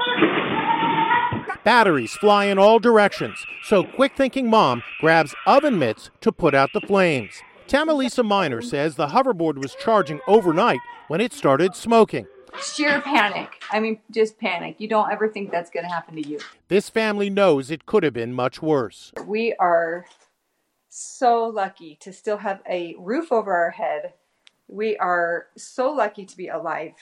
Batteries 1.63 2.13
fly 2.13 2.46
in 2.46 2.60
all 2.60 2.80
directions, 2.80 3.46
so 3.63 3.86
quick 3.86 4.18
thinking 4.18 4.50
mom 4.50 4.84
grabs 5.00 5.34
oven 5.48 5.80
mitts 5.80 6.10
to 6.20 6.34
put 6.34 6.53
out 6.53 6.72
the 6.74 6.82
flames. 6.82 7.42
Tamalisa 7.74 8.24
Miner 8.24 8.62
says 8.62 8.98
the 8.98 9.08
hoverboard 9.08 9.58
was 9.58 9.74
charging 9.74 10.20
overnight 10.27 10.80
when 11.08 11.20
it 11.20 11.34
started 11.34 11.74
smoking. 11.74 12.27
Sheer 12.62 13.01
panic. 13.01 13.63
I 13.72 13.80
mean, 13.80 14.00
just 14.12 14.38
panic. 14.38 14.75
You 14.77 14.88
don't 14.88 15.12
ever 15.12 15.27
think 15.27 15.50
that's 15.50 15.72
going 15.72 15.84
to 15.84 15.92
happen 15.92 16.15
to 16.18 16.30
you. 16.30 16.38
This 16.68 16.88
family 16.88 17.32
knows 17.32 17.72
it 17.72 17.88
could 17.88 18.03
have 18.03 18.13
been 18.13 18.32
much 18.32 18.62
worse. 18.62 19.12
We 19.25 19.56
are 19.60 20.06
so 20.89 21.46
lucky 21.46 21.98
to 22.01 22.14
still 22.14 22.38
have 22.38 22.62
a 22.70 22.94
roof 23.00 23.31
over 23.31 23.51
our 23.55 23.72
head. 23.72 24.14
We 24.68 24.96
are 24.98 25.48
so 25.57 25.92
lucky 25.92 26.25
to 26.27 26.38
be 26.38 26.50
alive. 26.50 26.94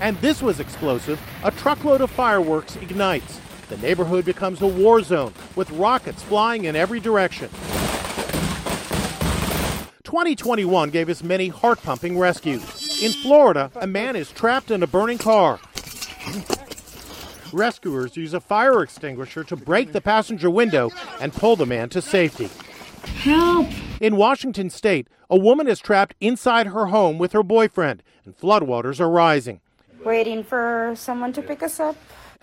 And 0.00 0.16
this 0.16 0.42
was 0.42 0.58
explosive. 0.58 1.22
A 1.44 1.52
truckload 1.52 2.00
of 2.00 2.10
fireworks 2.10 2.74
ignites. 2.74 3.40
The 3.68 3.76
neighborhood 3.76 4.24
becomes 4.24 4.60
a 4.60 4.66
war 4.66 5.02
zone 5.02 5.34
with 5.54 5.70
rockets 5.70 6.24
flying 6.24 6.64
in 6.64 6.74
every 6.74 6.98
direction. 6.98 7.48
2021 10.06 10.90
gave 10.90 11.08
us 11.08 11.24
many 11.24 11.48
heart 11.48 11.82
pumping 11.82 12.16
rescues. 12.16 13.02
In 13.02 13.10
Florida, 13.10 13.72
a 13.74 13.88
man 13.88 14.14
is 14.14 14.30
trapped 14.30 14.70
in 14.70 14.84
a 14.84 14.86
burning 14.86 15.18
car. 15.18 15.58
Rescuers 17.52 18.16
use 18.16 18.32
a 18.32 18.38
fire 18.38 18.84
extinguisher 18.84 19.42
to 19.42 19.56
break 19.56 19.90
the 19.90 20.00
passenger 20.00 20.48
window 20.48 20.92
and 21.20 21.32
pull 21.32 21.56
the 21.56 21.66
man 21.66 21.88
to 21.88 22.00
safety. 22.00 22.48
Help! 23.18 23.66
In 24.00 24.14
Washington 24.14 24.70
state, 24.70 25.08
a 25.28 25.36
woman 25.36 25.66
is 25.66 25.80
trapped 25.80 26.14
inside 26.20 26.68
her 26.68 26.86
home 26.86 27.18
with 27.18 27.32
her 27.32 27.42
boyfriend, 27.42 28.04
and 28.24 28.38
floodwaters 28.38 29.00
are 29.00 29.10
rising. 29.10 29.60
Waiting 30.04 30.44
for 30.44 30.92
someone 30.94 31.32
to 31.32 31.42
pick 31.42 31.64
us 31.64 31.80
up. 31.80 31.96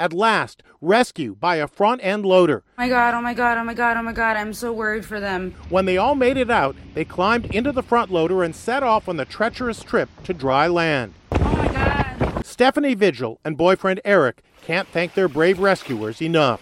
At 0.04 0.12
last, 0.12 0.64
rescue 0.82 1.34
by 1.34 1.56
a 1.56 1.66
front 1.66 2.04
end 2.04 2.26
loader. 2.26 2.66
Oh 2.68 2.82
my 2.82 2.90
god, 2.90 3.14
oh 3.14 3.22
my 3.22 3.34
god, 3.34 3.58
oh 3.58 3.64
my 3.64 3.74
god, 3.74 3.96
oh 3.96 4.02
my 4.02 4.12
god, 4.12 4.36
I'm 4.36 4.54
so 4.54 4.74
worried 4.74 5.06
for 5.06 5.22
them. 5.22 5.56
When 5.70 5.86
they 5.86 5.96
all 5.96 6.14
made 6.14 6.36
it 6.36 6.50
out, 6.50 6.76
they 6.94 7.06
climbed 7.06 7.46
into 7.56 7.72
the 7.72 7.82
front 7.82 8.12
loader 8.12 8.44
and 8.44 8.54
set 8.54 8.84
off 8.84 9.08
on 9.08 9.16
the 9.16 9.24
treacherous 9.24 9.82
trip 9.82 10.10
to 10.26 10.34
dry 10.34 10.68
land. 10.68 11.14
Oh 11.32 11.56
my 11.56 11.72
god. 11.72 12.46
Stephanie 12.46 12.96
Vigil 12.96 13.40
and 13.46 13.56
boyfriend 13.56 14.02
Eric 14.04 14.44
can't 14.66 14.90
thank 14.90 15.14
their 15.14 15.30
brave 15.30 15.60
rescuers 15.60 16.22
enough. 16.22 16.60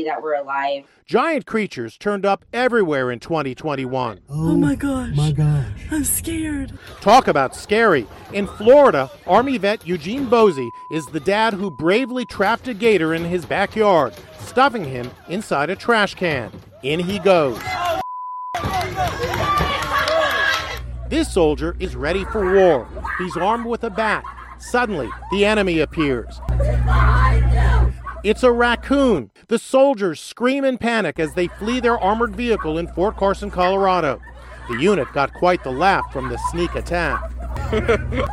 We're 0.00 0.12
happy 0.12 0.20
that 0.20 0.22
we're 0.22 0.34
alive. 0.34 0.84
Giant 1.06 1.46
creatures 1.46 1.96
turned 1.96 2.24
up 2.24 2.44
everywhere 2.52 3.10
in 3.10 3.18
2021. 3.18 4.20
Oh, 4.28 4.56
my 4.56 4.74
gosh. 4.74 5.14
My 5.14 5.32
gosh. 5.32 5.66
I'm 5.90 6.04
scared. 6.04 6.72
Talk 7.00 7.28
about 7.28 7.56
scary. 7.56 8.06
In 8.32 8.46
Florida, 8.46 9.10
Army 9.26 9.58
vet 9.58 9.86
Eugene 9.86 10.26
Bosey 10.26 10.70
is 10.90 11.06
the 11.06 11.20
dad 11.20 11.54
who 11.54 11.70
bravely 11.70 12.24
trapped 12.24 12.68
a 12.68 12.74
gator 12.74 13.14
in 13.14 13.24
his 13.24 13.44
backyard, 13.44 14.14
stuffing 14.38 14.84
him 14.84 15.10
inside 15.28 15.70
a 15.70 15.76
trash 15.76 16.14
can. 16.14 16.50
In 16.82 17.00
he 17.00 17.18
goes. 17.18 17.58
This 21.08 21.32
soldier 21.32 21.76
is 21.80 21.96
ready 21.96 22.24
for 22.26 22.54
war. 22.54 22.88
He's 23.18 23.36
armed 23.36 23.66
with 23.66 23.82
a 23.84 23.90
bat. 23.90 24.24
Suddenly, 24.58 25.08
the 25.32 25.44
enemy 25.44 25.80
appears. 25.80 26.40
It's 28.22 28.42
a 28.42 28.52
raccoon. 28.52 29.30
The 29.48 29.58
soldiers 29.58 30.20
scream 30.20 30.62
in 30.62 30.76
panic 30.76 31.18
as 31.18 31.32
they 31.32 31.48
flee 31.48 31.80
their 31.80 31.98
armored 31.98 32.36
vehicle 32.36 32.76
in 32.76 32.86
Fort 32.88 33.16
Carson, 33.16 33.50
Colorado. 33.50 34.20
The 34.68 34.76
unit 34.76 35.08
got 35.14 35.32
quite 35.32 35.64
the 35.64 35.72
laugh 35.72 36.12
from 36.12 36.28
the 36.28 36.38
sneak 36.50 36.74
attack. 36.74 37.32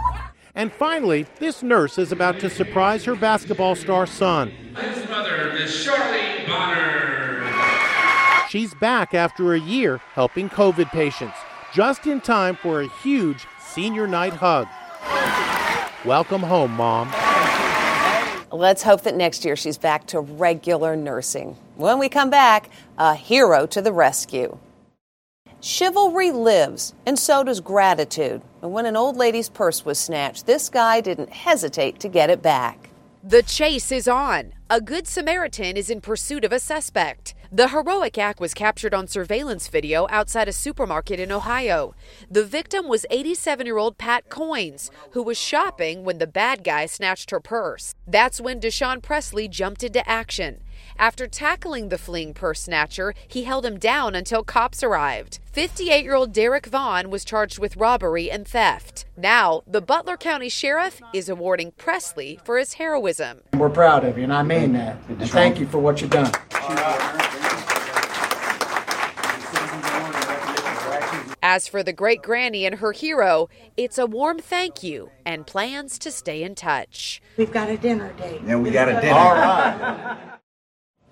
and 0.56 0.73
finally, 0.73 1.26
this 1.39 1.63
nurse 1.63 1.97
is 1.97 2.12
about 2.12 2.38
to 2.41 2.50
surprise 2.50 3.06
her 3.06 3.15
basketball 3.15 3.76
star 3.76 4.06
son. 4.06 4.50
His 4.50 5.10
mother, 5.10 5.54
Miss 5.54 5.73
Shirley 5.73 6.45
Bonner. 6.45 7.50
She's 8.50 8.76
back 8.76 9.13
after 9.13 9.54
a 9.54 9.60
year 9.60 10.02
helping 10.13 10.50
COVID 10.50 10.91
patients, 10.91 11.38
just 11.73 12.06
in 12.06 12.19
time 12.19 12.58
for 12.58 12.82
a 12.82 12.89
huge 13.02 13.47
senior 13.60 14.06
night 14.06 14.34
hug. 14.34 14.67
Welcome 16.06 16.41
home, 16.41 16.71
Mom. 16.71 17.10
Let's 18.51 18.83
hope 18.83 19.01
that 19.01 19.15
next 19.15 19.43
year 19.43 19.57
she's 19.57 19.77
back 19.77 20.07
to 20.07 20.21
regular 20.21 20.95
nursing. 20.95 21.57
When 21.75 21.99
we 21.99 22.07
come 22.07 22.29
back, 22.29 22.69
a 22.97 23.13
hero 23.13 23.65
to 23.67 23.81
the 23.81 23.91
rescue. 23.91 24.57
Chivalry 25.60 26.31
lives, 26.31 26.93
and 27.05 27.19
so 27.19 27.43
does 27.43 27.60
gratitude. 27.60 28.41
And 28.62 28.71
when 28.71 28.86
an 28.86 28.95
old 28.95 29.17
lady's 29.17 29.49
purse 29.49 29.83
was 29.83 29.99
snatched, 29.99 30.45
this 30.45 30.69
guy 30.69 31.01
didn't 31.01 31.29
hesitate 31.29 31.99
to 31.99 32.07
get 32.07 32.29
it 32.29 32.41
back. 32.41 32.89
The 33.21 33.43
chase 33.43 33.91
is 33.91 34.07
on. 34.07 34.53
A 34.69 34.79
good 34.79 35.07
Samaritan 35.07 35.75
is 35.75 35.89
in 35.89 35.99
pursuit 35.99 36.45
of 36.45 36.53
a 36.53 36.60
suspect. 36.60 37.33
The 37.51 37.69
heroic 37.69 38.17
act 38.17 38.41
was 38.41 38.53
captured 38.53 38.93
on 38.93 39.07
surveillance 39.07 39.69
video 39.69 40.05
outside 40.10 40.49
a 40.49 40.53
supermarket 40.53 41.17
in 41.17 41.31
Ohio. 41.31 41.95
The 42.29 42.43
victim 42.43 42.89
was 42.89 43.05
87 43.10 43.65
year 43.65 43.77
old 43.77 43.97
Pat 43.97 44.29
Coins, 44.29 44.91
who 45.12 45.23
was 45.23 45.38
shopping 45.38 46.03
when 46.03 46.17
the 46.17 46.27
bad 46.27 46.65
guy 46.65 46.88
snatched 46.88 47.31
her 47.31 47.39
purse. 47.39 47.95
That's 48.05 48.41
when 48.41 48.60
Deshaun 48.60 49.01
Presley 49.01 49.47
jumped 49.47 49.81
into 49.81 50.07
action. 50.07 50.62
After 50.98 51.28
tackling 51.28 51.90
the 51.90 51.98
fleeing 51.98 52.34
purse 52.34 52.62
snatcher, 52.62 53.13
he 53.28 53.44
held 53.44 53.66
him 53.66 53.78
down 53.78 54.16
until 54.16 54.44
cops 54.44 54.84
arrived. 54.84 55.40
58 55.52 56.04
year 56.04 56.16
old 56.16 56.34
Derek 56.34 56.66
Vaughn 56.68 57.10
was 57.10 57.26
charged 57.26 57.60
with 57.60 57.78
robbery 57.78 58.30
and 58.30 58.48
theft. 58.48 59.06
Now, 59.16 59.63
the 59.66 59.82
Butler 59.82 60.18
County 60.18 60.50
Sheriff 60.50 61.02
is 61.13 61.30
awarding 61.30 61.72
Presley 61.72 62.40
for 62.44 62.58
his 62.58 62.74
heroism. 62.74 63.42
We're 63.54 63.70
proud 63.70 64.06
of 64.06 64.18
you, 64.18 64.24
and 64.26 64.34
I 64.34 64.44
mean 64.44 64.74
that. 64.74 64.98
And 65.10 65.30
thank 65.30 65.60
you 65.60 65.68
for 65.68 65.80
what 65.80 66.02
you've 66.02 66.12
done. 66.12 66.32
As 71.42 71.58
As 71.58 71.68
for 71.68 71.82
the 71.82 71.94
great 71.94 72.22
granny 72.22 72.66
and 72.66 72.76
her 72.76 72.92
hero, 72.92 73.50
it's 73.78 73.98
a 73.98 74.06
warm 74.06 74.38
thank 74.38 74.84
you 74.84 75.10
and 75.26 75.48
plans 75.48 75.98
to 76.00 76.12
stay 76.12 76.44
in 76.44 76.56
touch. 76.56 77.22
We've 77.38 77.52
got 77.52 77.70
a 77.70 77.78
dinner 77.78 78.12
date. 78.13 78.42
Yeah, 78.46 78.58
we 78.58 78.70
got 78.70 78.90
a 78.90 79.00
dinner. 79.02 79.13
All 79.13 79.34
right. 79.34 80.18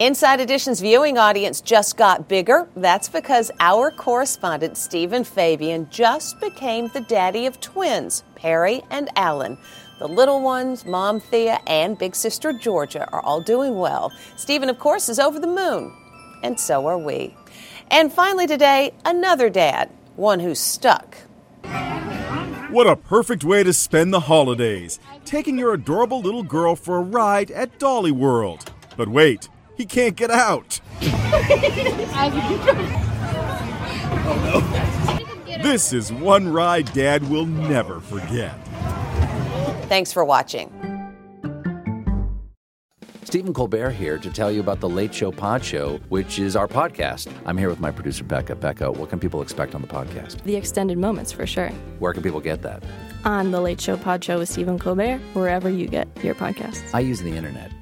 Inside 0.00 0.40
Edition's 0.40 0.80
viewing 0.80 1.18
audience 1.18 1.60
just 1.60 1.96
got 1.96 2.28
bigger. 2.28 2.68
That's 2.74 3.08
because 3.08 3.52
our 3.60 3.92
correspondent, 3.92 4.76
Stephen 4.76 5.22
Fabian, 5.22 5.88
just 5.88 6.40
became 6.40 6.88
the 6.88 7.02
daddy 7.02 7.46
of 7.46 7.60
twins, 7.60 8.24
Perry 8.34 8.82
and 8.90 9.08
Alan. 9.14 9.56
The 10.00 10.08
little 10.08 10.42
ones, 10.42 10.84
Mom 10.84 11.20
Thea, 11.20 11.60
and 11.68 11.96
big 11.96 12.16
sister 12.16 12.52
Georgia 12.52 13.08
are 13.12 13.20
all 13.20 13.40
doing 13.40 13.78
well. 13.78 14.12
Stephen, 14.34 14.68
of 14.68 14.80
course, 14.80 15.08
is 15.08 15.20
over 15.20 15.38
the 15.38 15.46
moon. 15.46 15.96
And 16.42 16.58
so 16.58 16.84
are 16.88 16.98
we. 16.98 17.36
And 17.88 18.12
finally, 18.12 18.48
today, 18.48 18.94
another 19.04 19.48
dad, 19.48 19.90
one 20.16 20.40
who's 20.40 20.58
stuck. 20.58 21.18
What 22.68 22.88
a 22.88 22.96
perfect 22.96 23.44
way 23.44 23.62
to 23.62 23.72
spend 23.72 24.12
the 24.12 24.18
holidays, 24.18 24.98
taking 25.24 25.56
your 25.56 25.72
adorable 25.72 26.20
little 26.20 26.42
girl 26.42 26.74
for 26.74 26.96
a 26.96 27.02
ride 27.02 27.52
at 27.52 27.78
Dollywood. 27.78 28.66
But 28.96 29.08
wait, 29.08 29.48
he 29.76 29.86
can't 29.86 30.16
get 30.16 30.30
out. 30.30 30.80
This 35.62 35.92
is 35.92 36.12
one 36.12 36.52
ride 36.52 36.92
Dad 36.92 37.28
will 37.30 37.46
never 37.46 38.00
forget. 38.00 38.54
Thanks 39.88 40.12
for 40.12 40.24
watching. 40.24 40.70
Stephen 43.24 43.52
Colbert 43.52 43.90
here 43.90 44.16
to 44.18 44.30
tell 44.30 44.52
you 44.52 44.60
about 44.60 44.78
the 44.78 44.88
Late 44.88 45.12
Show 45.12 45.32
Pod 45.32 45.64
Show, 45.64 45.98
which 46.08 46.38
is 46.38 46.54
our 46.54 46.68
podcast. 46.68 47.32
I'm 47.46 47.58
here 47.58 47.68
with 47.68 47.80
my 47.80 47.90
producer, 47.90 48.22
Becca. 48.22 48.54
Becca, 48.54 48.92
what 48.92 49.10
can 49.10 49.18
people 49.18 49.42
expect 49.42 49.74
on 49.74 49.80
the 49.80 49.88
podcast? 49.88 50.40
The 50.44 50.54
extended 50.54 50.98
moments, 50.98 51.32
for 51.32 51.44
sure. 51.44 51.70
Where 51.98 52.12
can 52.12 52.22
people 52.22 52.40
get 52.40 52.62
that? 52.62 52.84
On 53.24 53.50
the 53.50 53.60
Late 53.60 53.80
Show 53.80 53.96
Pod 53.96 54.22
Show 54.22 54.38
with 54.38 54.48
Stephen 54.48 54.78
Colbert, 54.78 55.18
wherever 55.32 55.68
you 55.68 55.88
get 55.88 56.06
your 56.22 56.36
podcasts. 56.36 56.82
I 56.94 57.00
use 57.00 57.22
the 57.22 57.34
internet. 57.34 57.72